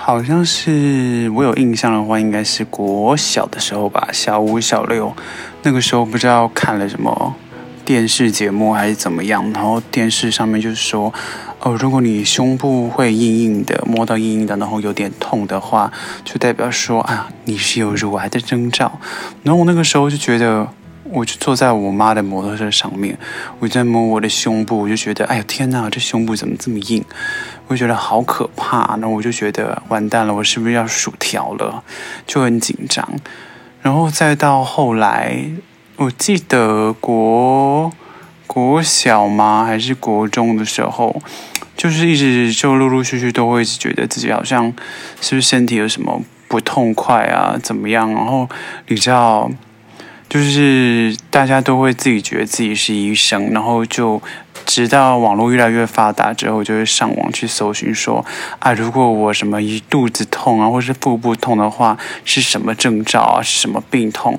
[0.00, 5.14] 好像是我有印象的话，应该是国小的时候吧，小五、小六，
[5.64, 7.34] 那个时候不知道看了什么
[7.84, 11.12] 电视节目还是怎么样，然后电视上面就是说，
[11.60, 15.92] 哦，如果你胸部会硬硬的，摸到硬硬的，然后有点痛的话，
[16.24, 18.98] 就代表说啊，你是有乳癌的征兆。
[19.42, 20.68] 然后我那个时候就觉得。
[21.10, 23.18] 我就坐在我妈的摩托车上面，
[23.58, 27.04] 我在摸我的胸部，我就觉得，哎呀天哪，这胸部怎么这么硬？
[27.66, 28.96] 我就觉得好可怕。
[28.96, 31.82] 然后我就觉得完蛋了，我是不是要薯条了？
[32.26, 33.08] 就很紧张。
[33.80, 35.50] 然后再到后来，
[35.96, 37.92] 我记得国
[38.46, 39.64] 国小吗？
[39.64, 41.22] 还是国中的时候，
[41.76, 44.72] 就是一直就陆陆续续都会觉得自己好像
[45.20, 47.56] 是不是身体有什么不痛快啊？
[47.62, 48.12] 怎么样？
[48.12, 48.48] 然后
[48.88, 49.50] 你知道。
[50.28, 54.20] 就是大家都会自己觉得自己是医生，然后就
[54.68, 58.22] 直到网络越来越发达之后，就会上网去搜寻说
[58.58, 61.96] 啊，如果我什么一肚子痛啊，或是腹部痛的话，
[62.26, 63.42] 是什么征兆啊？
[63.42, 64.38] 是什么病痛？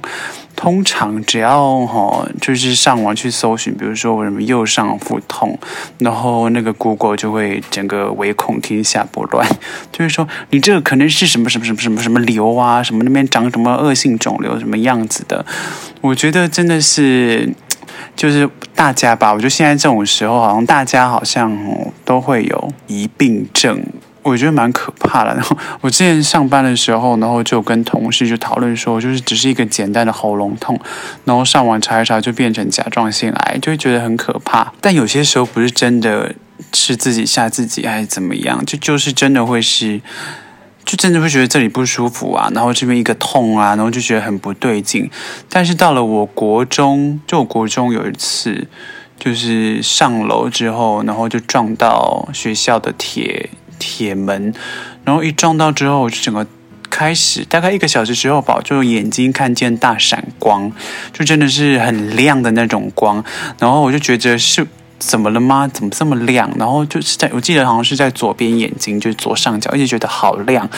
[0.55, 5.57] 通常只要哈，就是上网去搜寻，比如说我什么右上腹痛，
[5.97, 9.49] 然后那个 Google 就会整个唯恐天下不乱，
[9.91, 15.43] 就是说你这个可能是什么什么什么什么什么瘤啊，什么那边长什么恶性肿瘤什么样子的。
[16.01, 17.53] 我觉得真的是，
[18.15, 21.57] 就是大家吧，我觉得现在这种时候，好像大家好像
[22.03, 23.83] 都会有疑病症。
[24.21, 25.33] 我觉得蛮可怕的。
[25.33, 30.79] 然 后我之前上班的时候，然后就跟同事就讨论说，就是只是一个简单的喉咙痛，
[31.23, 34.73] 然后上网查一查就变成甲状腺癌，就会觉得很可怕。
[34.81, 36.35] 但有些时候不是真的
[36.73, 40.01] 是自己吓自己，还是怎么样，就就是真的会是，
[40.89, 45.07] 就真的会觉得这里不舒服啊，然后这边一个痛啊，然后就觉得很不对劲。
[45.47, 48.67] 但是到了我国中，就我国中有一次，
[49.19, 53.51] 就是上楼之后，然后就撞到学校的铁。
[53.77, 54.53] 铁门，
[55.05, 56.45] 然后一撞到之后，我就整个
[56.89, 60.69] 开始大概一个小时之后吧，就眼睛看见大闪光，
[61.13, 63.23] 就真的是很亮的那种光，
[63.57, 64.67] 然后我就觉得是
[64.99, 65.67] 怎么了吗？
[65.73, 66.51] 怎么这么亮？
[66.57, 70.69] 然后就是在我记得好像是在左边眼睛，就是左上角，一直觉得好亮，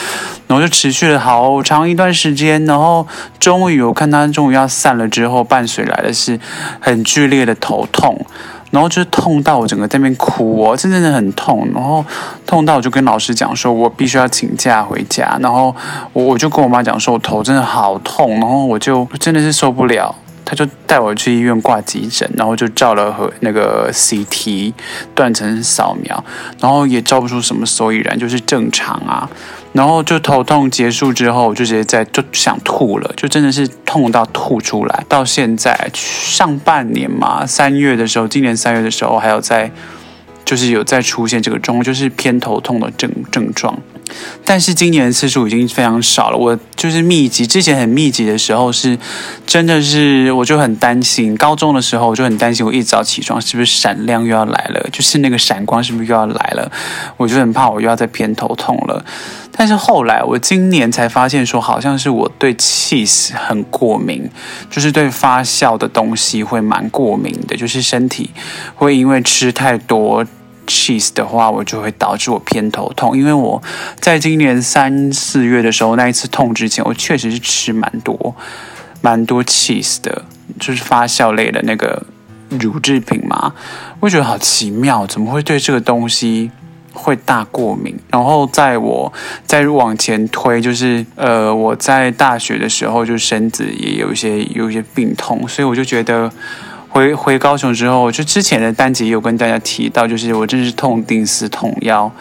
[0.46, 3.06] 然后就持续了好长一段时间，然后
[3.38, 6.38] 终于我看它终于要散了之后，伴随来的是
[6.80, 8.24] 很剧烈的头痛。
[8.70, 11.68] 然后就痛到我整个在那边哭哦，真真的很痛。
[11.74, 12.02] 然后
[12.46, 15.36] 痛到我就跟老师讲说，我必须要请假回家。
[15.42, 15.76] 然后
[16.14, 18.30] 我我就跟我妈讲说，我头真的好痛。
[18.40, 24.72] 然后我就真的是受不了，他就带我去医院挂急诊，然后就照了和那个 CT
[25.14, 26.24] 断层扫描，
[26.60, 29.28] 然后也照不出什么所以然，就是正常啊。
[29.72, 35.04] 然后就头痛结束之后，就直接在就想吐了，就真的是痛到吐出来。
[35.08, 39.70] 到现在上半年嘛，三月的时候，今年三月的时候还有在，
[40.52, 43.74] 就是有在出现这个状况，就是偏头痛的症症状。
[44.44, 46.36] 但是今年的次数已经非常少了。
[46.36, 48.98] 我就是密集，之前很密集的时候是，
[49.46, 51.34] 真的是我就很担心。
[51.38, 56.70] 高中的时候我就很担心，我一早起床是不是闪亮又要来了，就是那个闪光是不是又要来了？
[57.16, 59.02] 我就很怕我又要再偏头痛了。
[59.56, 64.28] 但是后来我今年才发现，说好像是我对 cheese 很过敏，
[64.70, 68.28] 就是对发酵的东西会蛮过敏的，就是身体
[68.74, 70.26] 会因为吃太多。
[70.66, 73.62] Cheese 的话，我就会导致我偏头痛，因为我
[74.00, 78.34] 在今年三四月的时候那一次痛之前，我确实是吃蛮多
[79.00, 80.24] 蛮多 cheese 的，
[80.60, 82.04] 就是发酵类的那个
[82.60, 83.54] 乳制品嘛。
[84.00, 86.50] 我觉得好奇妙，怎么会对这个东西
[86.92, 87.98] 会大过敏？
[88.08, 89.12] 然后在我
[89.44, 96.32] 再往前推，就是呃，我在大学的时候就身子也有一些有一些病痛，所以我就觉得。
[96.92, 102.12] 回回高雄之后，就之前的单集有跟大家提到，就是我真是痛定思痛，要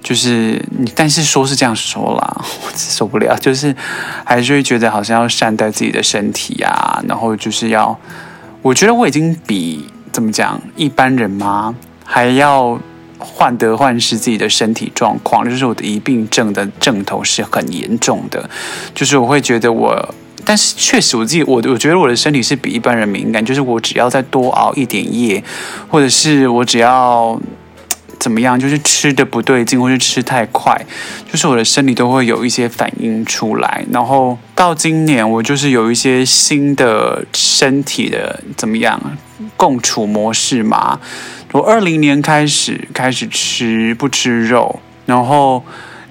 [0.00, 3.74] 就是你，但是说是这样说啦， 我受不了，就是
[4.24, 7.98] 还是会觉得好像要善待自己的身体啊，然后就是要，
[8.62, 11.74] 我觉得我已经比怎么讲一般人嘛，
[12.04, 12.78] 还要
[13.18, 18.48] 患得患失自己的身体状况，就是我的疑病症的症头是很严重的，
[18.94, 20.14] 就是我会觉得我。
[20.48, 25.42] 但是确实，我自己我我觉得我的身体是比一般人敏感，就是我只要再多熬一点夜，
[25.88, 27.36] 或者是我只要
[28.20, 30.86] 怎么样，就是吃的不对劲，或是吃太快，
[31.28, 33.84] 就是我的身体都会有一些反应出来。
[33.90, 39.00] 然后到今年，我就是有一些新的身体的怎么样
[39.56, 41.00] 共处模式嘛。
[41.50, 45.64] 我二零年开始开始吃不吃肉，然后。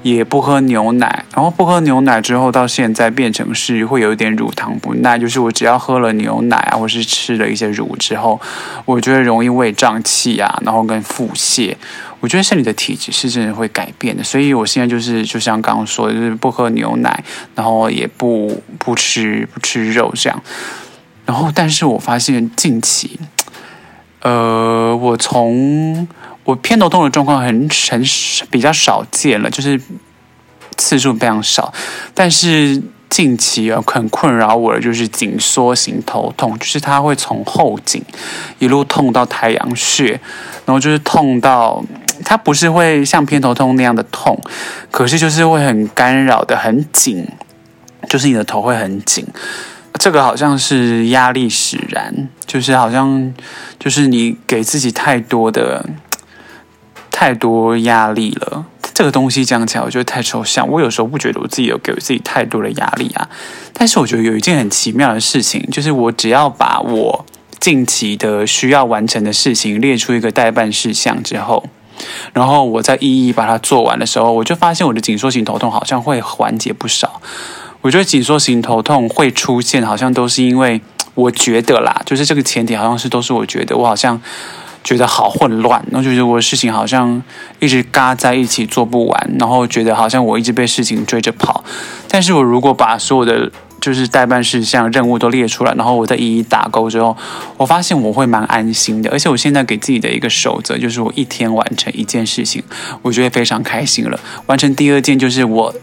[0.06, 8.40] 也不喝牛奶，然后不喝牛奶之后，到现在变成是会有一点乳糖不耐，就是我只要喝了牛奶啊，或是吃了一些乳之后，
[8.86, 11.75] 我觉得容易胃胀气啊，然后跟腹泻，
[12.19, 17.24] 我觉得身体的体质是真的会改变的，所以我现在就是就像刚刚说的，就是不喝牛奶，
[17.56, 20.40] 然后也不不吃不吃肉这样。
[21.25, 23.19] 然后，但是我发现近期，
[24.22, 26.08] 呃，我从
[26.46, 28.02] 我偏头痛的状况很很
[28.50, 29.82] 比较少见了，就是
[30.78, 31.74] 次数非常少，
[32.14, 32.82] 但是。
[33.08, 38.04] 近期啊，很困扰我的就是紧缩型头痛，就是它会从后颈
[38.60, 40.20] 一路痛到太阳穴，
[40.66, 41.82] 然后就是痛到
[42.26, 44.38] 它不是会像偏头痛那样的痛，
[44.92, 47.26] 可是就是会很干扰的很紧，
[48.10, 49.26] 就是你的头会很紧，
[49.94, 53.34] 这个好像是压力使然，就是好像
[53.80, 55.86] 就是你给自己太多的
[57.16, 58.66] 太多压力了。
[58.94, 60.68] 这个东西讲起来，我觉得太抽象。
[60.70, 63.30] 我有时候不觉得我自己有给我自己太多的压力啊。
[63.72, 67.26] 但是我觉得有一件很奇妙的事情，就是我只要把我
[67.58, 71.64] 近期的需要完成的事情列出一个待办事项之后，
[72.34, 77.22] 然后我再一一把它做完的时候，我就发现我的紧缩型头痛好像会缓解不少。
[77.80, 80.82] 我觉得紧缩型头痛会出现，好像都是因为
[81.14, 84.22] 我觉得啦，就是这个前提好像是都是我觉得我好像。
[84.86, 87.22] 觉得好混乱，然后就觉得我的事情好像
[87.60, 91.64] 一直嘎在一起做不完，然后觉得好像我一直被事情追着跑。
[92.08, 93.52] 但是我如果把所有的
[93.82, 97.18] 就是待办事项任务都列出来，然后我再一一打勾之后，
[97.58, 99.10] 我发现我会蛮安心的。
[99.10, 102.64] 而且我现在给自己的一个守则就是，我一天完成一件事情，
[103.02, 104.20] 我觉得非常开心了。
[104.46, 105.74] 完成第二件就是我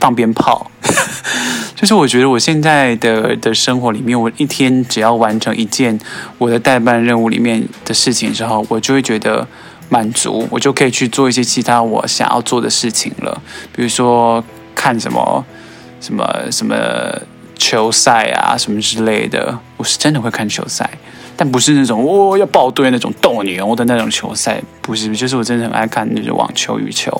[0.00, 0.70] 放鞭炮。
[1.76, 5.98] 就是我觉得我现在的的生活里面，我一天只要完成一件
[6.36, 9.46] 我的代办任务里面的事情之后，我就会觉得
[9.88, 13.40] 满足，我就可以去做一些其他我想要做的事情了。
[13.74, 14.44] 比如说
[14.74, 15.42] 看什么
[16.02, 16.76] 什么什么
[17.56, 19.58] 球赛啊，什么之类的。
[19.78, 20.90] 我是真的会看球赛，
[21.34, 27.10] 但不是那种哦要爆队那种斗牛的那种球赛，不是，就是我真的很爱看那种网球、羽球。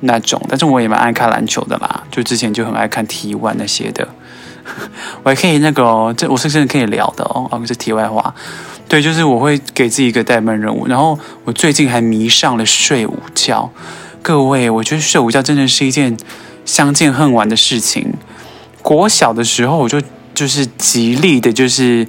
[0.00, 4.06] 那种，但是我也蛮爱看篮球的啦，就之前就很爱看 T1 那些的，
[5.24, 8.34] 我还可以那个哦，这我是真的可以聊的哦，哦，这题外话，
[8.88, 13.70] 对，就是我会给自己一个待办任务，然后我最近还迷上了睡午觉，
[14.22, 16.16] 各位，我觉得睡午觉真的是一件
[16.64, 18.14] 相见恨晚的事情。
[18.82, 20.00] 国小的时候我就
[20.34, 22.06] 就是极力的，就是。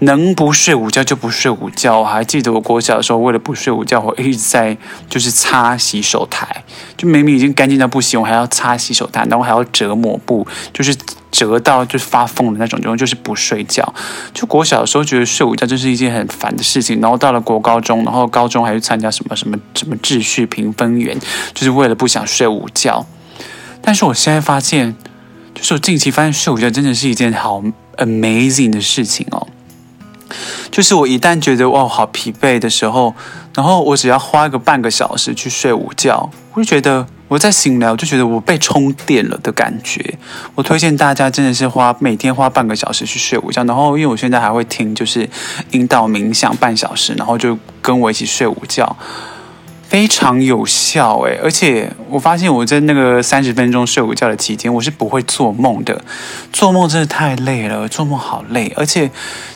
[0.00, 2.00] 能不睡午觉就不睡午觉。
[2.00, 4.76] 我还记得我国小的时候，为了不睡午觉，我一直在
[5.08, 6.64] 就是擦洗手台，
[6.96, 10.96] 就明明已经干净到不行，我还要擦洗手台，然后还要折抹布，就是
[11.32, 13.92] 折到就是发疯的那种，就是不睡觉。
[14.32, 21.18] 就国小的时候觉得睡午觉就是一件很烦的事情，然后到了国高中，然后高中还去参加什么什么什么秩序评分员，
[21.52, 23.04] 就是为了不想睡午觉。
[23.82, 24.94] 但是我现在发现，
[25.54, 27.62] 就是我近期发现睡午觉真的是一件好
[27.96, 29.48] amazing 的事情哦。
[30.70, 33.14] 就是我一旦觉得哦好疲惫的时候，
[33.54, 40.18] 然后我只要花个半个小时去睡午觉，我就觉得我在醒来，我就觉得我被充电了的感觉。
[40.54, 45.28] 我推荐大家真的是花每天花半个小时去睡午觉，然后因为我现在还会听就是
[45.72, 48.96] 引导冥想半小时，然后就跟我一起睡午觉，
[49.88, 51.40] 非常有效诶。
[51.42, 56.04] 而且我发现我在那个三十分钟睡午觉的期间，我是不会做梦的。
[56.52, 59.10] 做梦真的太累了，做梦好累，而且。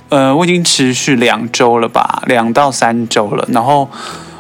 [0.09, 3.49] 呃，我已经持续两周了吧，两到三周了。
[3.51, 3.89] 然后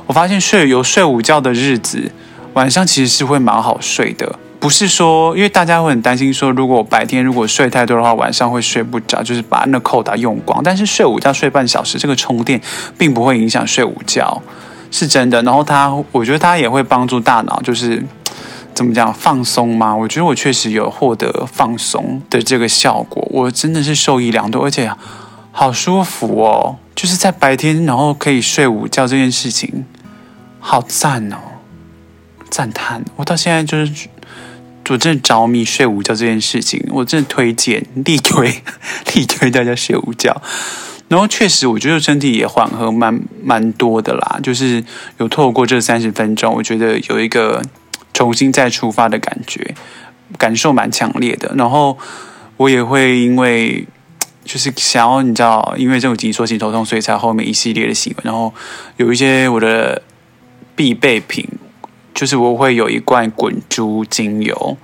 [0.04, 2.12] 我发现睡有睡午觉的日子，
[2.52, 4.38] 晚上其实是会蛮好睡的。
[4.60, 10.62] 不是说，因为大家会很担心说，如果白天如果睡太多的话，晚上会睡不着，就是把那扣打用光。
[10.62, 12.60] 但是睡午觉睡半小时，这个充电
[12.98, 14.42] 并不会影响睡午觉，
[14.92, 15.42] 是真的。
[15.42, 18.06] 然后它，我觉得它也会帮助大脑，就是
[18.72, 19.96] 怎么讲放松吗？
[19.96, 24.92] 我觉得我确实有获得放松的这个效果，我真的是受益良多，而且。
[25.54, 29.84] 好舒服哦，就是在白天，然后可以睡午觉这件事情，
[30.58, 31.36] 好赞哦，
[32.48, 33.04] 赞叹！
[33.16, 34.08] 我到现在就是，
[34.88, 38.62] 我真的着迷睡午觉这件事情，我真的推荐、力推、
[39.12, 40.40] 力推大家睡午觉。
[41.12, 44.82] 然后确实，我觉得身体也缓和蛮蛮多的啦，就是
[45.18, 47.62] 有透过这三十分钟，我觉得有一个
[48.14, 49.74] 重新再出发的感觉，
[50.38, 51.52] 感受蛮强烈的。
[51.54, 51.98] 然后
[52.56, 53.86] 我也会因为。
[54.44, 58.22] 就是想要你知道，因为这种紧缩型头痛，所以才后面一系列的行为。
[58.24, 58.52] 然后
[58.96, 60.02] 有一些我的
[60.74, 61.46] 必备品，
[62.12, 64.76] 就是我会有一罐滚珠精油，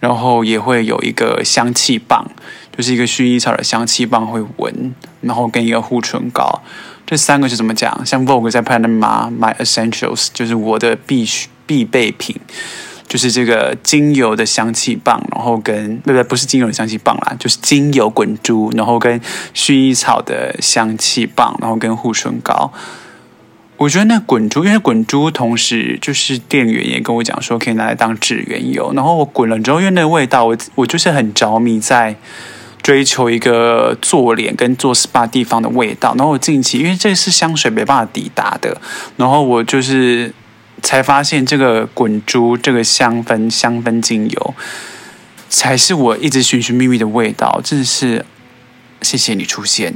[0.00, 2.28] 然后也会有一个香气棒，
[2.76, 6.62] 就是一个薰衣草的香气棒会闻，然后跟一个护唇膏。
[7.06, 8.04] 这三个是怎么讲？
[8.04, 12.36] 像 Vogue 在拍的嘛，My Essentials，就是我的必须必备品。
[13.08, 19.20] 就是这个精油的香气棒，然后跟不不不是精油的香气棒啦，就是精油滚珠，然后跟
[19.54, 22.72] 薰衣草的香气棒，然后跟护唇膏。
[23.76, 32.16] 我觉得那滚珠，因为滚珠同时就是店员也跟我讲说可以拿来当指缘油，然后我滚了之后，因为那个味道，我我就是很着迷在
[32.86, 36.14] 追求一个做脸跟做 SPA 地方的味道。
[36.16, 38.80] 然后我近期因为这是香水没办法抵达的，
[39.16, 40.32] 然后我就是
[40.84, 44.54] 才发现这个滚珠这个香氛香氛精油
[45.48, 47.60] 才是我一直寻寻觅觅的味道。
[47.64, 48.24] 真的是
[49.02, 49.92] 谢谢你出现。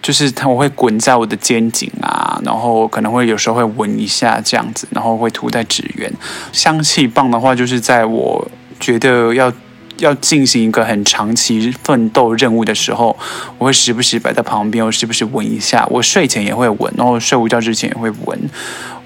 [0.00, 6.12] 就是它，我会滚在我的肩颈啊，然后可能会有时候会闻一下这样子，然后会涂在指缘。
[6.52, 8.48] 香气棒的话，就是在我
[8.78, 9.52] 觉得要
[9.98, 13.16] 要进行一个很长期奋斗任务的时候，
[13.58, 15.86] 我会时不时摆在旁边，我时不时闻一下。
[15.90, 18.38] 我睡前也会闻，然后睡午觉之前也会闻。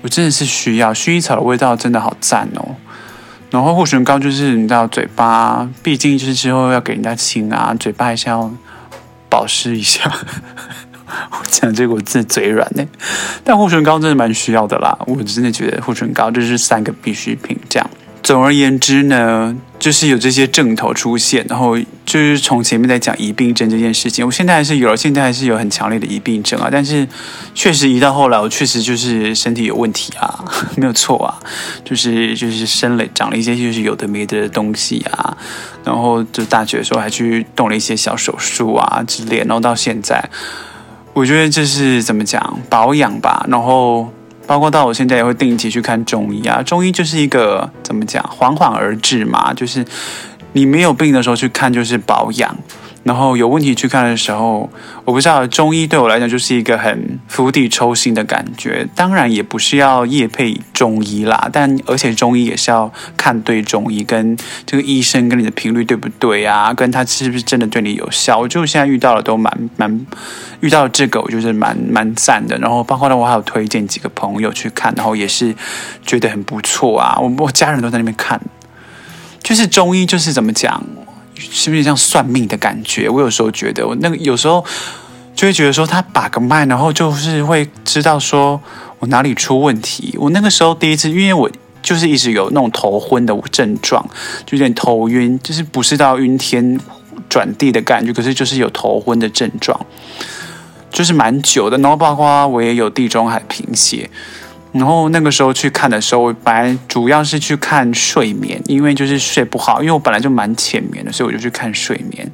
[0.02, 2.76] 我真的是需要薰衣草的味道，真的好赞哦。
[3.50, 8.50] 然后护唇膏就是你知道，嘴巴毕竟就是之后要给人家亲啊，嘴巴还是要
[9.28, 10.10] 保湿一下。
[11.32, 12.86] 我讲这个我真的嘴软呢，
[13.42, 14.96] 但护唇膏真的蛮需要的啦。
[15.06, 17.58] 我真的觉得护唇膏就是三个必需品。
[17.68, 17.90] 这样，
[18.22, 26.68] 总而言之呢，就是有这些症头出现，然后就是从前面在讲疑病症这件事情，我现在还是有，现在还是有很强烈的疑病症啊。
[26.70, 27.08] 但是
[27.54, 30.44] 确实一到后来，我确实就是身体有问题啊，
[30.76, 31.40] 没有错啊，
[31.84, 35.36] 就是就是生了长了一些就是有的没的东西啊，
[35.82, 40.22] 然后就大学的时候还去动了一些小手术啊之类，然后到现在。
[41.12, 44.08] 我觉得这是怎么讲保养吧，然后
[44.50, 46.60] 包括到我现在也会定期去看中医啊。
[46.60, 49.86] 中医就是一个怎么讲，缓缓而治嘛，就是
[50.54, 52.56] 你没有病的时候去看就是保养。
[53.02, 54.70] 然后有问题去看的时候，
[55.06, 58.86] 我不知道中医对我来讲就是一个很釜底抽薪的感觉。
[58.94, 66.74] 当然也不是要业配中医啦，但而且中医也是要看对中医，跟这个医生跟你的频率对不对啊？
[66.74, 68.38] 跟他是不是真的对你有效？
[68.38, 70.06] 我就现在遇到了都蛮蛮
[70.60, 72.58] 遇到这个，我就是蛮蛮赞的。
[72.58, 75.54] 然后包括呢，我还有推荐几个朋友去看，然后也是
[76.04, 77.18] 觉得很不错啊。
[77.18, 78.38] 我我家人都在那边看，
[79.42, 80.84] 就是中医就是怎么讲？
[81.40, 83.08] 是不是像算命的感觉？
[83.08, 84.64] 我有时候觉得，我那个有时候
[85.34, 88.60] 就会觉得说，他把个脉，然后就是会知道说
[88.98, 90.14] 我哪里出问题。
[90.18, 91.50] 我那个时候第一次，因为我
[91.82, 94.04] 就是一直有那种头昏的症状，
[94.44, 96.78] 就有点头晕，就是不是到晕天
[97.28, 99.80] 转地的感觉，可是就是有头昏的症状，
[100.92, 101.78] 就是蛮久的。
[101.78, 104.10] 然后包括我也有地中海贫血。
[104.72, 112.30] 然后那个时候去看的时候，我本来主要是去看睡眠，因为就是睡不好，因为我本来就蛮浅眠的，所以我就去看睡眠，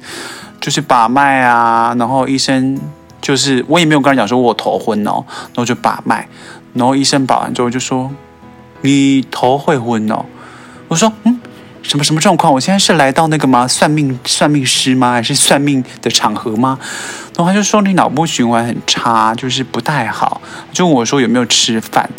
[0.61, 1.95] 就是把脉啊。
[1.97, 2.79] 然后医生
[3.19, 6.27] 就是我也没有跟他讲说我头昏哦，然后就把脉，
[6.73, 8.11] 然后医生把完之后就说
[8.81, 10.23] 你头会昏哦。
[10.87, 11.39] 我说嗯，
[11.81, 12.51] 什么什么状况？
[12.51, 13.67] 我现在是来到那个吗？
[13.67, 15.13] 算命算命师吗？
[15.13, 16.77] 还是算命的场合吗？
[17.35, 20.41] 然后他就说你脑部循环很差，就是不太好。
[20.71, 22.09] 就问我说有没有吃饭？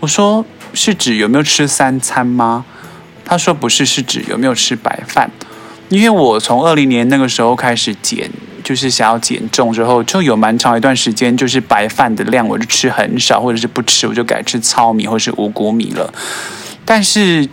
[0.00, 2.64] 我说是指有没有吃三餐吗？
[3.24, 5.30] 他说不是，是指有没有吃白饭。
[5.90, 8.30] 因为我从二零年那个时候开始减，
[8.62, 16.12] 就是想要减重之后，就有蛮长一段时间，就是白饭的量我就吃很少，或者是不吃，我就改吃糙米或是五谷米了。
[16.84, 17.48] 但是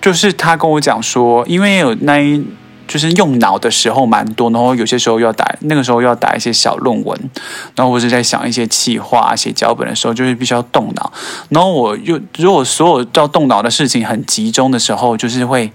[0.00, 2.44] 就是他跟我讲说，因为有那一。
[2.88, 7.30] 就是用脑的时候蛮多，然后有些时候要打，那个时候要打一些小论文，
[7.76, 11.12] 然后我是在想一些企划、写脚本的时候，就是必须要动脑。
[11.50, 15.70] 然后我又如果所有要动脑的事情很集中的时候，就是会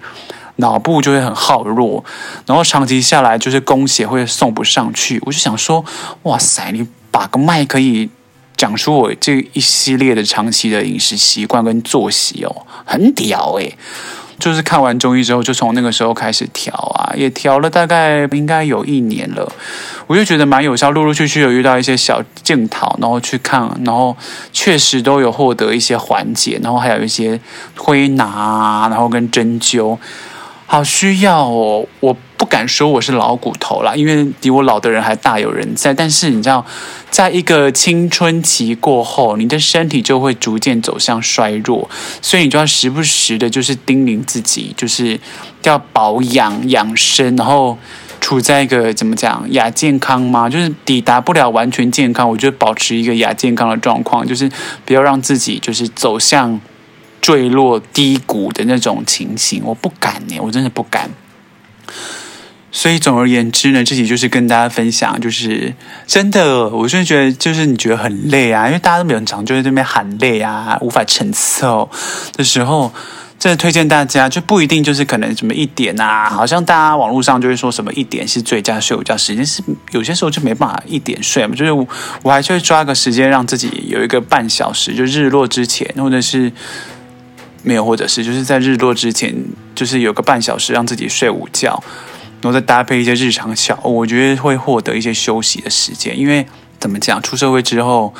[0.57, 2.03] 脑部就会很耗弱，
[2.45, 5.17] 然后长期下来就是供血会送不上去。
[5.25, 5.85] 我就想说，
[6.23, 8.09] 哇塞，你把个麦可以
[8.57, 13.75] 讲出我这一系列的长期的饮食习惯跟作息哦，很屌诶。
[14.37, 19.49] 就是看完中医之后，就从那个时候开始调啊，也调了大概应该有一年了，
[20.07, 24.15] 我就觉得蛮有效，陆陆续续有遇到一些小镜头，然后去看，然后
[24.51, 27.39] 确实都有获得一些缓解，然后还有一些
[27.77, 29.97] 推拿，然后跟针灸。
[30.67, 31.87] 好需要哦！
[31.99, 35.93] 我不敢说我是老骨头啦，因为比我老的人还大有人在。
[35.93, 36.65] 但是你知道，
[37.11, 41.87] 在一个青春期过后，你的身体就会逐渐走向衰弱，
[42.21, 45.19] 所以你就要时不时的，就是叮咛自己，就是
[45.63, 47.77] 要保养养生，然后
[48.19, 50.49] 处在一个怎么讲亚健康吗？
[50.49, 54.51] 就是抵达不了完全健康，我觉得保持一个亚健康的状况，就是
[54.83, 56.59] 不要让自己就是走向。
[57.25, 61.09] 坠落低谷的那种情形，我不敢呢，我真的不敢。
[62.71, 65.73] 所以总而言之呢，这集就是跟大家分享，就是
[66.05, 71.89] 真的，我真的觉得，就是你觉得很累啊，因为大家都没有很常就在这边喊累啊，无法承受
[72.37, 72.93] 的时候。
[73.37, 81.71] 真的推荐大家，就不一定就是可能什么一点啊，好像大家网络上就会说什么一点是最佳睡午觉时间，是有些时候就没办法一点睡嘛，就是，
[82.23, 86.51] 我还是会抓个时间让自己有一个半小时，就日落之前，或者是
[87.65, 89.35] 没有，或者是就是在日落之前，
[89.73, 91.83] 就是有个半小时让自己睡午觉，
[92.41, 96.45] 然后再搭配一些日常小，我觉得会获得一些休息的时间，因为
[96.79, 98.13] 怎么讲，出社会之后。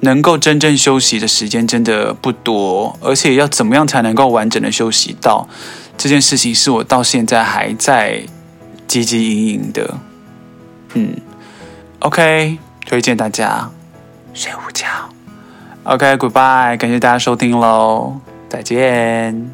[0.00, 5.48] 能够真正休息的时间真的不多，而且要怎么样才能够完整的休息到
[5.96, 8.22] 这件事情，是我到现在还在
[8.86, 9.98] 汲汲营营的。
[10.92, 11.16] 嗯
[12.00, 13.70] ，OK，推荐大家
[14.34, 15.15] 睡午觉。
[15.88, 18.14] OK，Goodbye，感谢大家收听喽，
[18.48, 19.48] 再见。